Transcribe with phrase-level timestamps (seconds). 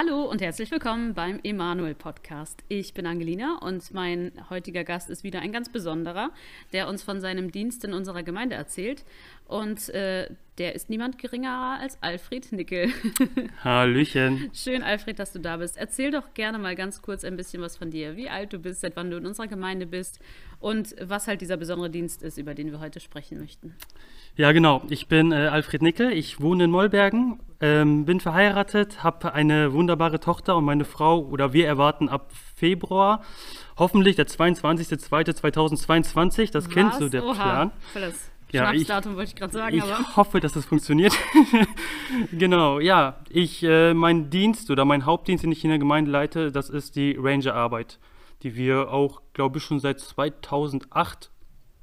[0.00, 2.62] Hallo und herzlich willkommen beim Emanuel Podcast.
[2.68, 6.30] Ich bin Angelina und mein heutiger Gast ist wieder ein ganz besonderer,
[6.72, 9.04] der uns von seinem Dienst in unserer Gemeinde erzählt.
[9.48, 10.28] Und äh,
[10.58, 12.90] der ist niemand geringerer als Alfred Nickel.
[13.64, 14.50] Hallöchen.
[14.52, 15.78] Schön, Alfred, dass du da bist.
[15.78, 18.82] Erzähl doch gerne mal ganz kurz ein bisschen was von dir, wie alt du bist,
[18.82, 20.20] seit wann du in unserer Gemeinde bist
[20.60, 23.74] und was halt dieser besondere Dienst ist, über den wir heute sprechen möchten.
[24.36, 24.82] Ja, genau.
[24.90, 26.12] Ich bin äh, Alfred Nickel.
[26.12, 31.54] Ich wohne in Molbergen, ähm, bin verheiratet, habe eine wunderbare Tochter und meine Frau oder
[31.54, 33.24] wir erwarten ab Februar
[33.78, 36.74] hoffentlich der 22.02.2022 das Was?
[36.74, 37.34] Kind, so der Oha.
[37.34, 37.70] Plan.
[37.92, 39.76] Voll das ja, Schnapsdatum wollte ich gerade sagen.
[39.76, 40.16] Ich aber.
[40.16, 41.12] hoffe, dass es das funktioniert.
[42.32, 43.20] genau, ja.
[43.28, 46.96] Ich, äh, mein Dienst oder mein Hauptdienst, den ich in der Gemeinde leite, das ist
[46.96, 47.98] die Rangerarbeit,
[48.42, 51.30] die wir auch, glaube ich, schon seit 2008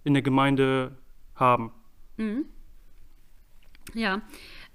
[0.03, 0.97] in der Gemeinde
[1.35, 1.71] haben.
[2.17, 2.45] Mhm.
[3.93, 4.21] Ja.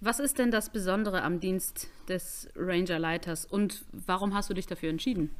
[0.00, 4.88] Was ist denn das Besondere am Dienst des Rangerleiters und warum hast du dich dafür
[4.88, 5.30] entschieden?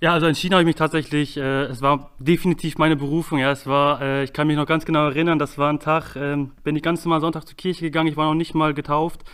[0.00, 3.40] Ja, also entschieden habe ich mich tatsächlich, äh, es war definitiv meine Berufung.
[3.40, 6.14] Ja, es war, äh, ich kann mich noch ganz genau erinnern, das war ein Tag,
[6.14, 9.24] äh, bin ich ganz normal Sonntag zur Kirche gegangen, ich war noch nicht mal getauft.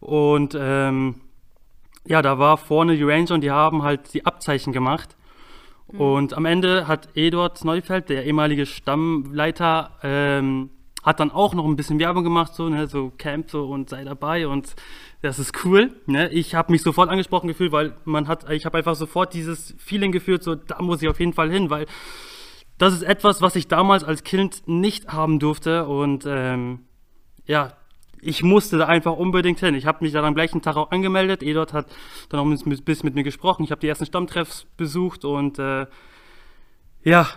[0.00, 1.20] Und ähm,
[2.04, 5.16] ja, da war vorne die Ranger und die haben halt die Abzeichen gemacht.
[5.92, 6.00] Mhm.
[6.00, 10.70] Und am Ende hat Eduard Neufeld, der ehemalige Stammleiter, ähm,
[11.02, 14.04] hat dann auch noch ein bisschen Werbung gemacht, so, ne, so Camp so und sei
[14.04, 14.74] dabei und
[15.22, 15.92] das ist cool.
[16.06, 16.28] Ne?
[16.30, 20.12] Ich habe mich sofort angesprochen gefühlt, weil man hat, ich habe einfach sofort dieses Feeling
[20.12, 21.86] gefühlt, so da muss ich auf jeden Fall hin, weil
[22.78, 26.80] das ist etwas, was ich damals als Kind nicht haben durfte und ähm,
[27.46, 27.72] ja,
[28.20, 29.74] ich musste da einfach unbedingt hin.
[29.74, 31.42] Ich habe mich dann am gleichen Tag auch angemeldet.
[31.42, 31.86] Edot hat
[32.28, 33.62] dann auch ein bisschen mit mir gesprochen.
[33.62, 35.86] Ich habe die ersten Stammtreffs besucht und äh,
[37.04, 37.28] ja,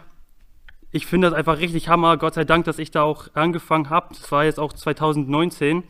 [0.91, 2.17] ich finde das einfach richtig Hammer.
[2.17, 4.09] Gott sei Dank, dass ich da auch angefangen habe.
[4.09, 5.83] Das war jetzt auch 2019.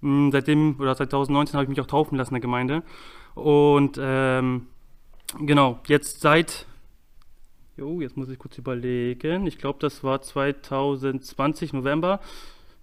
[0.00, 2.82] Hm, seitdem, oder 2019 habe ich mich auch taufen lassen in der Gemeinde.
[3.34, 4.66] Und ähm,
[5.40, 6.66] genau, jetzt seit,
[7.76, 12.20] jo, jetzt muss ich kurz überlegen, ich glaube, das war 2020, November.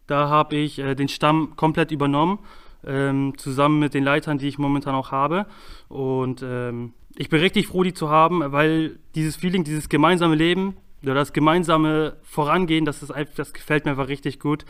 [0.08, 2.40] Da habe ich äh, den Stamm komplett übernommen,
[2.84, 5.46] ähm, zusammen mit den Leitern, die ich momentan auch habe.
[5.90, 10.76] Und ähm, ich bin richtig froh, die zu haben, weil dieses Feeling, dieses gemeinsame Leben,
[11.04, 14.66] oder das gemeinsame Vorangehen, das, ist, das gefällt mir einfach richtig gut.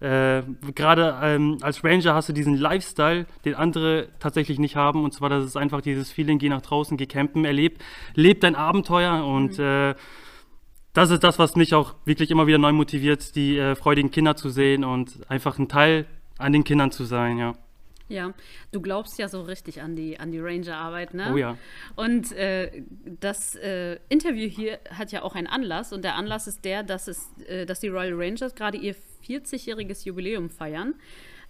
[0.00, 0.42] Äh,
[0.74, 5.04] Gerade ähm, als Ranger hast du diesen Lifestyle, den andere tatsächlich nicht haben.
[5.04, 7.78] Und zwar, das ist einfach dieses Feeling, geh nach draußen, geh campen, erleb,
[8.14, 9.24] leb dein Abenteuer.
[9.24, 9.64] Und mhm.
[9.64, 9.94] äh,
[10.92, 14.36] das ist das, was mich auch wirklich immer wieder neu motiviert, die äh, freudigen Kinder
[14.36, 16.06] zu sehen und einfach ein Teil
[16.38, 17.54] an den Kindern zu sein, ja.
[18.08, 18.34] Ja,
[18.70, 21.32] du glaubst ja so richtig an die, an die Ranger-Arbeit, ne?
[21.32, 21.58] Oh ja.
[21.96, 22.84] Und äh,
[23.20, 27.08] das äh, Interview hier hat ja auch einen Anlass und der Anlass ist der, dass,
[27.08, 28.94] es, äh, dass die Royal Rangers gerade ihr
[29.26, 30.94] 40-jähriges Jubiläum feiern.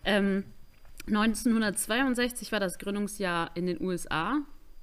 [0.04, 0.44] Ähm,
[1.08, 4.38] 1962 war das Gründungsjahr in den USA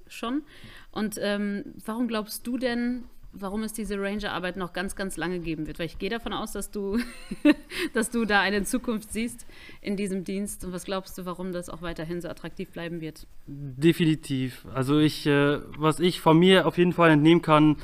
[0.07, 0.43] schon.
[0.91, 5.67] Und ähm, warum glaubst du denn, warum es diese Ranger-Arbeit noch ganz, ganz lange geben
[5.67, 5.79] wird.
[5.79, 6.99] Weil ich gehe davon aus, dass du,
[7.93, 9.45] dass du da eine Zukunft siehst
[9.81, 10.63] in diesem Dienst.
[10.63, 13.27] Und was glaubst du, warum das auch weiterhin so attraktiv bleiben wird?
[13.47, 14.65] Definitiv.
[14.73, 17.77] Also ich, äh, was ich von mir auf jeden Fall entnehmen kann,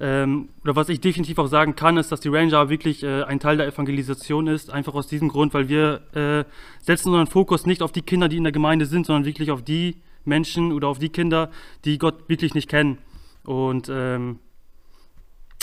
[0.00, 3.40] ähm, oder was ich definitiv auch sagen kann, ist, dass die Ranger wirklich äh, ein
[3.40, 4.70] Teil der Evangelisation ist.
[4.70, 6.44] Einfach aus diesem Grund, weil wir äh,
[6.80, 9.62] setzen unseren Fokus nicht auf die Kinder, die in der Gemeinde sind, sondern wirklich auf
[9.62, 11.50] die Menschen oder auf die Kinder,
[11.84, 12.98] die Gott wirklich nicht kennen.
[13.44, 14.38] Und ähm,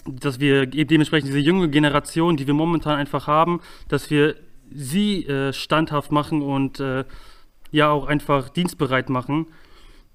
[0.05, 4.35] dass wir dementsprechend diese junge Generation, die wir momentan einfach haben, dass wir
[4.71, 7.05] sie äh, standhaft machen und äh,
[7.71, 9.47] ja auch einfach dienstbereit machen.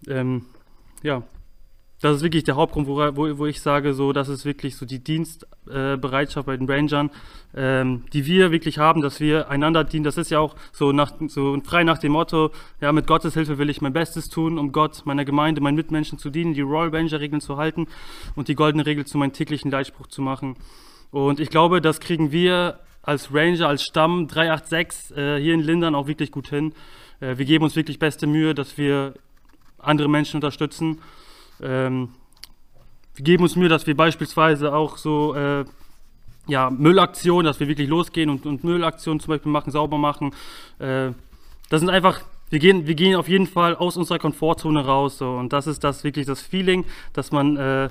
[0.08, 0.46] Ähm,
[1.02, 1.22] ja,
[2.00, 4.86] das ist wirklich der Hauptgrund, wo, wo, wo, ich sage, so, das ist wirklich so
[4.86, 7.10] die Dienstbereitschaft bei den Rangern,
[7.54, 10.04] ähm, die wir wirklich haben, dass wir einander dienen.
[10.04, 13.58] Das ist ja auch so, nach, so frei nach dem Motto, ja, mit Gottes Hilfe
[13.58, 16.88] will ich mein Bestes tun, um Gott, meiner Gemeinde, meinen Mitmenschen zu dienen, die Royal
[16.88, 17.86] Ranger-Regeln zu halten
[18.34, 20.56] und die goldene Regel zu meinem täglichen Leitspruch zu machen.
[21.10, 25.94] Und ich glaube, das kriegen wir als Ranger, als Stamm 386 äh, hier in Lindern
[25.94, 26.72] auch wirklich gut hin.
[27.20, 29.12] Äh, wir geben uns wirklich beste Mühe, dass wir
[29.78, 30.98] andere Menschen unterstützen
[31.62, 32.10] ähm,
[33.14, 35.64] wir geben uns Mühe, dass wir beispielsweise auch so äh,
[36.46, 40.32] ja, Müllaktionen, dass wir wirklich losgehen und, und Müllaktionen zum Beispiel machen, sauber machen.
[40.78, 41.10] Äh,
[41.68, 42.20] das sind einfach,
[42.50, 45.18] wir gehen, wir gehen auf jeden Fall aus unserer Komfortzone raus.
[45.18, 47.88] So, und das ist das wirklich das Feeling, dass man äh,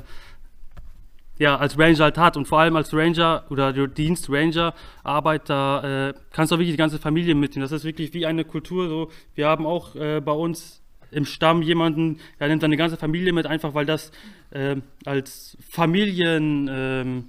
[1.38, 2.38] ja, als Ranger halt hat.
[2.38, 4.74] Und vor allem als Ranger oder Dienst Ranger
[5.04, 7.64] Arbeit, da äh, kannst du auch wirklich die ganze Familie mitnehmen.
[7.64, 8.90] Das ist wirklich wie eine Kultur.
[8.90, 9.10] So.
[9.36, 10.82] Wir haben auch äh, bei uns
[11.12, 14.12] im Stamm jemanden, er nimmt seine ganze Familie mit, einfach weil das
[14.52, 17.24] äh, als Familien, äh,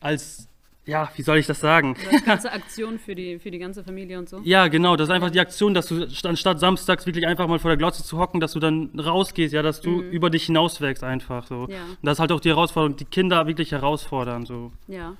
[0.00, 0.48] als
[0.86, 1.96] ja, wie soll ich das sagen?
[2.12, 4.40] Das ganze Aktion für die, für die ganze Familie und so.
[4.44, 7.70] Ja, genau, das ist einfach die Aktion, dass du anstatt samstags wirklich einfach mal vor
[7.70, 11.48] der Glotze zu hocken, dass du dann rausgehst, ja, dass du über dich hinauswächst einfach
[11.48, 11.66] so.
[11.68, 11.82] Ja.
[11.84, 14.70] Und das ist halt auch die Herausforderung, die Kinder wirklich herausfordern so.
[14.86, 15.16] Ja.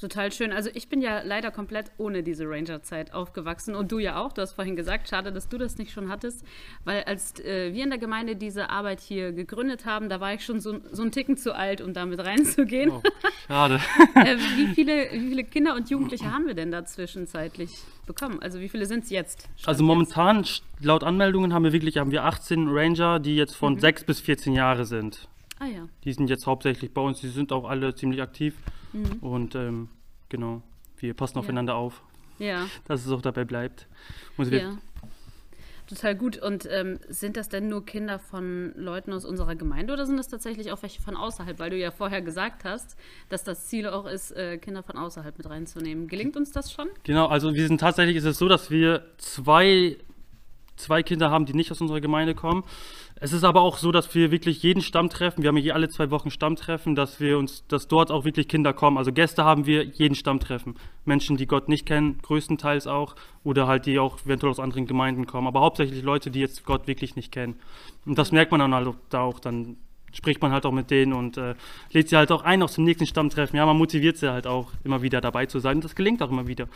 [0.00, 0.52] Total schön.
[0.52, 4.32] Also ich bin ja leider komplett ohne diese Ranger-Zeit aufgewachsen und du ja auch.
[4.32, 6.44] Du hast vorhin gesagt, schade, dass du das nicht schon hattest,
[6.84, 10.44] weil als äh, wir in der Gemeinde diese Arbeit hier gegründet haben, da war ich
[10.44, 12.90] schon so, so einen Ticken zu alt, um damit reinzugehen.
[12.90, 13.02] Oh,
[13.46, 13.80] schade.
[14.16, 17.70] äh, wie, viele, wie viele Kinder und Jugendliche haben wir denn da zwischenzeitlich
[18.06, 18.40] bekommen?
[18.42, 19.48] Also wie viele sind es jetzt?
[19.64, 23.78] Also momentan, st- laut Anmeldungen haben wir wirklich haben wir 18 Ranger, die jetzt von
[23.78, 25.14] 6 bis 14 Jahre sind.
[25.14, 25.28] jetzt?
[25.60, 25.88] Ah ja.
[26.04, 28.54] Die sind jetzt hauptsächlich bei uns, die sind auch alle ziemlich aktiv.
[29.20, 29.88] Und ähm,
[30.28, 30.62] genau,
[30.98, 31.40] wir passen Ja.
[31.40, 32.02] aufeinander auf,
[32.38, 32.66] Ja.
[32.86, 33.86] dass es auch dabei bleibt.
[34.36, 34.76] Und Ja.
[35.86, 36.38] Total gut.
[36.38, 40.28] Und ähm, sind das denn nur Kinder von Leuten aus unserer Gemeinde oder sind das
[40.28, 41.58] tatsächlich auch welche von außerhalb?
[41.58, 42.96] Weil du ja vorher gesagt hast,
[43.28, 46.08] dass das Ziel auch ist, äh, Kinder von außerhalb mit reinzunehmen.
[46.08, 46.88] Gelingt uns das schon?
[47.02, 49.98] Genau, also wir sind tatsächlich, ist es so, dass wir zwei,
[50.76, 52.64] zwei Kinder haben, die nicht aus unserer Gemeinde kommen.
[53.16, 55.42] Es ist aber auch so, dass wir wirklich jeden Stamm treffen.
[55.42, 58.72] Wir haben hier alle zwei Wochen Stammtreffen, dass wir uns, dass dort auch wirklich Kinder
[58.72, 58.98] kommen.
[58.98, 60.74] Also Gäste haben wir jeden Stammtreffen.
[61.04, 65.26] Menschen, die Gott nicht kennen, größtenteils auch, oder halt die auch eventuell aus anderen Gemeinden
[65.26, 65.46] kommen.
[65.46, 67.56] Aber hauptsächlich Leute, die jetzt Gott wirklich nicht kennen.
[68.04, 69.76] Und das merkt man dann halt auch, da auch dann
[70.12, 71.54] spricht man halt auch mit denen und äh,
[71.90, 73.56] lädt sie halt auch ein, auch zum nächsten Stammtreffen.
[73.56, 75.80] Ja, man motiviert sie halt auch immer wieder dabei zu sein.
[75.80, 76.68] Das gelingt auch immer wieder.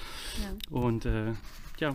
[0.42, 0.76] Ja.
[0.76, 1.32] Und äh,
[1.78, 1.94] ja,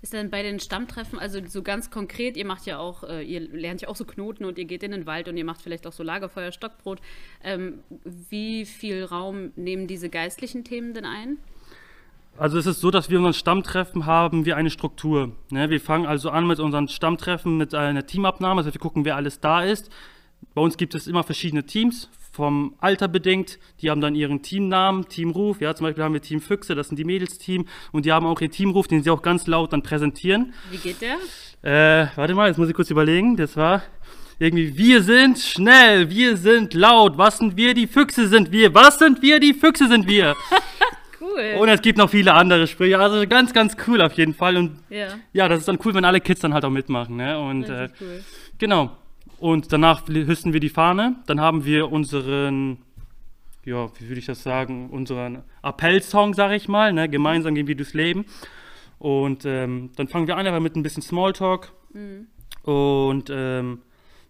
[0.00, 3.40] Ist denn bei den Stammtreffen, also so ganz konkret, ihr macht ja auch, äh, ihr
[3.40, 5.86] lernt ja auch so Knoten und ihr geht in den Wald und ihr macht vielleicht
[5.86, 7.00] auch so Lagerfeuer, Stockbrot.
[7.42, 11.38] Ähm, wie viel Raum nehmen diese geistlichen Themen denn ein?
[12.38, 15.32] also es ist so, dass wir unseren Stammtreffen haben, wir eine Struktur.
[15.50, 15.70] Ne?
[15.70, 19.40] Wir fangen also an mit unseren Stammtreffen mit einer Teamabnahme, also wir gucken, wer alles
[19.40, 19.90] da ist.
[20.54, 23.58] Bei uns gibt es immer verschiedene Teams, vom Alter bedingt.
[23.82, 25.60] Die haben dann ihren Teamnamen, Teamruf.
[25.60, 27.66] Ja, zum Beispiel haben wir Team Füchse, das sind die Mädelsteam.
[27.90, 30.54] Und die haben auch ihren Teamruf, den sie auch ganz laut dann präsentieren.
[30.70, 31.16] Wie geht der?
[31.62, 33.36] Äh, warte mal, jetzt muss ich kurz überlegen.
[33.36, 33.82] Das war
[34.38, 37.18] irgendwie, wir sind schnell, wir sind laut.
[37.18, 37.74] Was sind wir?
[37.74, 38.72] Die Füchse sind wir.
[38.72, 39.40] Was sind wir?
[39.40, 40.36] Die Füchse sind wir.
[41.20, 41.56] Cool.
[41.58, 42.96] Und es gibt noch viele andere Sprüche.
[42.96, 44.56] Also ganz, ganz cool auf jeden Fall.
[44.56, 47.16] Und ja, ja, das ist dann cool, wenn alle Kids dann halt auch mitmachen.
[47.16, 47.36] Ne?
[47.38, 48.24] Und äh, cool.
[48.56, 48.96] genau.
[49.38, 51.16] Und danach hüsten wir die Fahne.
[51.26, 52.78] Dann haben wir unseren,
[53.64, 56.92] ja, wie würde ich das sagen, unseren Appellsong, sag ich mal.
[56.92, 57.08] Ne?
[57.08, 58.24] Gemeinsam gehen wir durchs Leben.
[58.98, 61.72] Und ähm, dann fangen wir an aber mit ein bisschen Smalltalk.
[62.62, 63.82] Und ähm,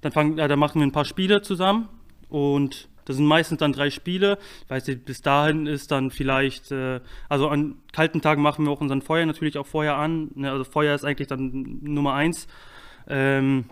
[0.03, 1.89] dann, fangen, äh, dann machen wir ein paar Spiele zusammen.
[2.29, 4.37] Und das sind meistens dann drei Spiele.
[4.65, 7.01] Ich weiß nicht, bis dahin ist dann vielleicht, äh,
[7.31, 10.31] also an kalten Tagen machen wir auch unseren Feuer natürlich auch vorher an.
[10.35, 10.51] Ne?
[10.51, 12.47] Also Feuer ist eigentlich dann Nummer eins.
[13.09, 13.65] Ähm,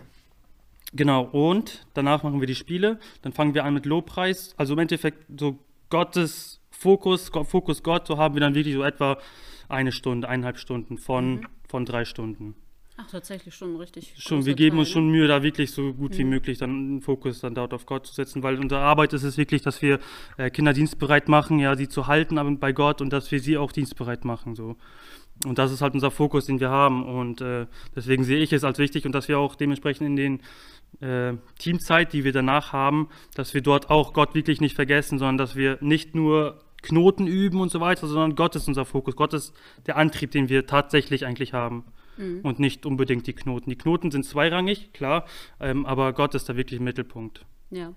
[0.93, 2.99] genau, und danach machen wir die Spiele.
[3.21, 4.53] Dann fangen wir an mit Lobpreis.
[4.57, 9.17] Also im Endeffekt so Gottes Fokus, Fokus Gott, so haben wir dann wirklich so etwa
[9.69, 12.55] eine Stunde, eineinhalb Stunden von, von drei Stunden.
[12.99, 14.15] Ach, tatsächlich schon richtig.
[14.17, 17.01] Schon, wir geben uns Teil, schon Mühe, da wirklich so gut wie möglich dann einen
[17.01, 19.99] Fokus dann dort auf Gott zu setzen, weil unsere Arbeit ist es wirklich, dass wir
[20.37, 23.57] äh, Kinder dienstbereit machen, ja, sie zu halten aber bei Gott und dass wir sie
[23.57, 24.77] auch dienstbereit machen, so.
[25.45, 28.63] Und das ist halt unser Fokus, den wir haben und äh, deswegen sehe ich es
[28.63, 30.41] als wichtig und dass wir auch dementsprechend in den
[30.99, 35.37] äh, Teamzeit, die wir danach haben, dass wir dort auch Gott wirklich nicht vergessen, sondern
[35.37, 39.15] dass wir nicht nur Knoten üben und so weiter, sondern Gott ist unser Fokus.
[39.15, 39.53] Gott ist
[39.85, 41.85] der Antrieb, den wir tatsächlich eigentlich haben
[42.43, 43.69] und nicht unbedingt die Knoten.
[43.69, 45.25] Die Knoten sind zweirangig, klar,
[45.59, 47.45] ähm, aber Gott ist da wirklich im Mittelpunkt.
[47.69, 47.93] Ja.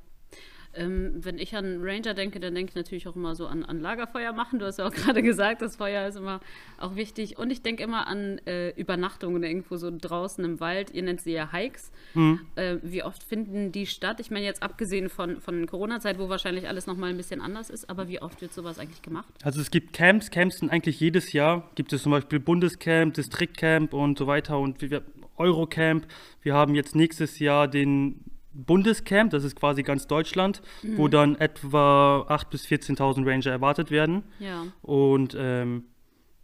[0.75, 3.81] Ähm, wenn ich an Ranger denke, dann denke ich natürlich auch immer so an, an
[3.81, 4.59] Lagerfeuer machen.
[4.59, 6.41] Du hast ja auch gerade gesagt, das Feuer ist immer
[6.79, 7.39] auch wichtig.
[7.39, 10.93] Und ich denke immer an äh, Übernachtungen irgendwo so draußen im Wald.
[10.93, 11.91] Ihr nennt sie ja Hikes.
[12.15, 14.21] Äh, wie oft finden die statt?
[14.21, 17.89] Ich meine, jetzt abgesehen von, von Corona-Zeit, wo wahrscheinlich alles nochmal ein bisschen anders ist,
[17.91, 19.33] aber wie oft wird sowas eigentlich gemacht?
[19.43, 23.93] Also es gibt Camps, Camps sind eigentlich jedes Jahr, gibt es zum Beispiel Bundescamp, Distriktcamp
[23.93, 25.03] und so weiter und wir,
[25.37, 26.07] Eurocamp.
[26.43, 28.21] Wir haben jetzt nächstes Jahr den
[28.53, 34.25] Bundescamp, das ist quasi ganz Deutschland, wo dann etwa 8.000 bis 14.000 Ranger erwartet werden.
[34.39, 34.65] Ja.
[34.83, 35.85] Und ähm,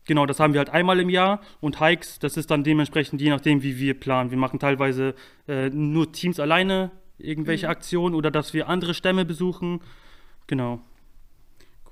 [0.04, 1.40] genau, das haben wir halt einmal im Jahr.
[1.60, 4.30] Und Hikes, das ist dann dementsprechend je nachdem, wie wir planen.
[4.30, 5.14] Wir machen teilweise
[5.48, 9.80] äh, nur Teams alleine irgendwelche Aktionen oder dass wir andere Stämme besuchen.
[10.46, 10.80] Genau.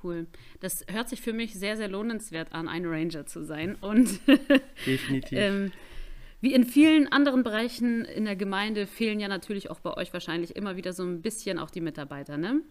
[0.03, 0.27] Cool.
[0.59, 3.75] Das hört sich für mich sehr, sehr lohnenswert an, ein Ranger zu sein.
[3.75, 4.19] Und
[4.85, 5.31] Definitiv.
[5.39, 5.71] ähm,
[6.45, 10.55] wie in vielen anderen Bereichen in der Gemeinde fehlen ja natürlich auch bei euch wahrscheinlich
[10.55, 12.61] immer wieder so ein bisschen auch die Mitarbeiter, ne?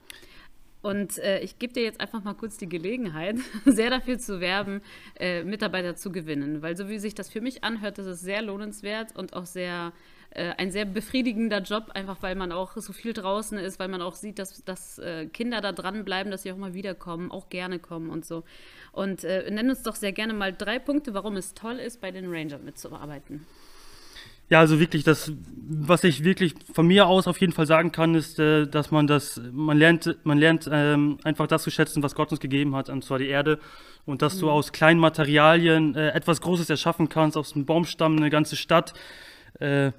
[0.81, 4.81] Und äh, ich gebe dir jetzt einfach mal kurz die Gelegenheit, sehr dafür zu werben,
[5.19, 6.63] äh, Mitarbeiter zu gewinnen.
[6.63, 9.93] Weil so wie sich das für mich anhört, ist sehr lohnenswert und auch sehr
[10.35, 14.15] ein sehr befriedigender Job, einfach weil man auch so viel draußen ist, weil man auch
[14.15, 18.11] sieht, dass, dass äh, Kinder da dranbleiben, dass sie auch mal wiederkommen, auch gerne kommen
[18.11, 18.45] und so.
[18.93, 22.11] Und äh, nenn uns doch sehr gerne mal drei Punkte, warum es toll ist, bei
[22.11, 23.47] den Rangers mitzuarbeiten.
[24.51, 28.15] Ja, also wirklich, das, was ich wirklich von mir aus auf jeden Fall sagen kann,
[28.15, 32.15] ist, äh, dass man das, man lernt, man lernt ähm, einfach das zu schätzen, was
[32.15, 33.59] Gott uns gegeben hat, und zwar die Erde.
[34.05, 34.41] Und dass mhm.
[34.41, 38.93] du aus kleinen Materialien äh, etwas Großes erschaffen kannst, aus einem Baumstamm eine ganze Stadt.
[39.61, 39.93] Äh,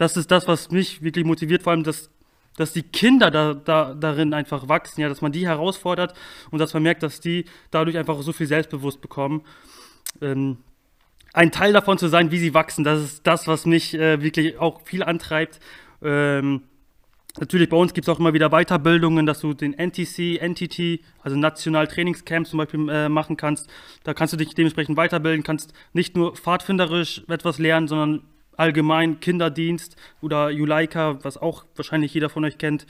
[0.00, 2.10] das ist das, was mich wirklich motiviert, vor allem, dass,
[2.56, 6.14] dass die Kinder da, da, darin einfach wachsen, ja, dass man die herausfordert
[6.50, 9.42] und dass man merkt, dass die dadurch einfach so viel Selbstbewusst bekommen.
[10.22, 10.56] Ähm,
[11.34, 14.58] ein Teil davon zu sein, wie sie wachsen, das ist das, was mich äh, wirklich
[14.58, 15.60] auch viel antreibt.
[16.02, 16.62] Ähm,
[17.38, 21.36] natürlich bei uns gibt es auch immer wieder Weiterbildungen, dass du den NTC, NTT, also
[21.36, 23.68] National Trainingscamp zum Beispiel äh, machen kannst.
[24.02, 28.22] Da kannst du dich dementsprechend weiterbilden, kannst nicht nur pfadfinderisch etwas lernen, sondern
[28.60, 32.86] allgemein Kinderdienst oder Juleika, was auch wahrscheinlich jeder von euch kennt.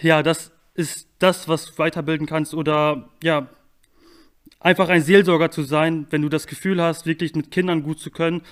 [0.00, 2.54] Ja, das ist das, was du weiterbilden kannst.
[2.54, 3.48] Oder ja,
[4.60, 8.10] einfach ein Seelsorger zu sein, wenn du das Gefühl hast, wirklich mit Kindern gut zu
[8.10, 8.42] können.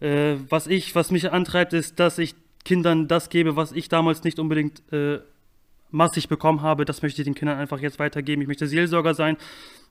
[0.00, 4.24] Äh, was ich, was mich antreibt, ist, dass ich Kindern das gebe, was ich damals
[4.24, 5.20] nicht unbedingt äh,
[5.90, 6.84] massig bekommen habe.
[6.84, 8.42] Das möchte ich den Kindern einfach jetzt weitergeben.
[8.42, 9.36] Ich möchte Seelsorger sein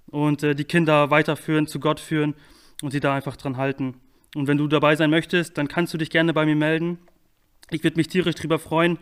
[0.07, 2.35] und äh, die Kinder weiterführen, zu Gott führen
[2.81, 3.95] und sie da einfach dran halten.
[4.35, 6.97] Und wenn du dabei sein möchtest, dann kannst du dich gerne bei mir melden.
[7.69, 8.97] Ich würde mich tierisch darüber freuen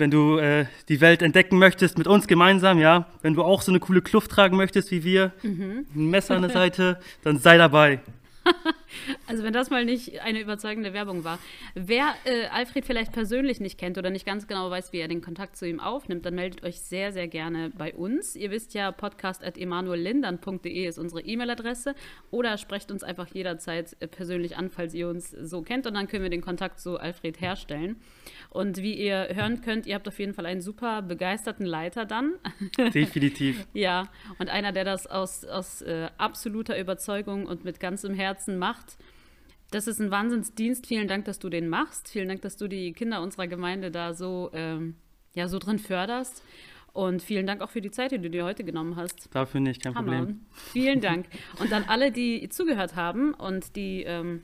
[0.00, 3.70] wenn du äh, die Welt entdecken möchtest mit uns gemeinsam, ja, wenn du auch so
[3.70, 5.86] eine coole Kluft tragen möchtest wie wir, mhm.
[5.94, 8.00] ein Messer an der Seite, dann sei dabei.
[9.26, 11.38] also wenn das mal nicht eine überzeugende Werbung war.
[11.74, 15.22] Wer äh, Alfred vielleicht persönlich nicht kennt oder nicht ganz genau weiß, wie er den
[15.22, 18.36] Kontakt zu ihm aufnimmt, dann meldet euch sehr, sehr gerne bei uns.
[18.36, 21.94] Ihr wisst ja, podcast.emanuellindern.de ist unsere E-Mail-Adresse
[22.30, 26.08] oder sprecht uns einfach jederzeit äh, persönlich an, falls ihr uns so kennt und dann
[26.08, 27.96] können wir den Kontakt zu Alfred herstellen.
[28.50, 32.34] Und wie ihr hören könnt, ihr habt auf jeden Fall einen super begeisterten Leiter dann.
[32.94, 33.66] Definitiv.
[33.72, 38.96] ja, und einer, der das aus, aus äh, absoluter Überzeugung und mit ganzem Herzen macht.
[39.70, 40.86] Das ist ein Wahnsinnsdienst.
[40.86, 42.08] Vielen Dank, dass du den machst.
[42.08, 44.96] Vielen Dank, dass du die Kinder unserer Gemeinde da so, ähm,
[45.34, 46.42] ja, so drin förderst.
[46.92, 49.28] Und vielen Dank auch für die Zeit, die du dir heute genommen hast.
[49.32, 50.18] Dafür nicht, kein Hammer.
[50.18, 50.40] Problem.
[50.52, 51.26] Vielen Dank.
[51.60, 54.42] Und an alle, die zugehört haben und die ähm,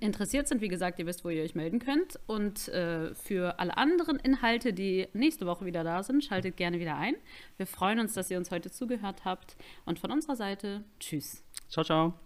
[0.00, 2.18] interessiert sind, wie gesagt, ihr wisst, wo ihr euch melden könnt.
[2.26, 6.96] Und äh, für alle anderen Inhalte, die nächste Woche wieder da sind, schaltet gerne wieder
[6.96, 7.16] ein.
[7.58, 9.56] Wir freuen uns, dass ihr uns heute zugehört habt.
[9.84, 11.44] Und von unserer Seite, tschüss.
[11.68, 12.25] Ciao, ciao.